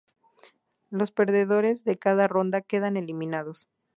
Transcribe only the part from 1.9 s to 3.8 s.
cada ronda quedan eliminados.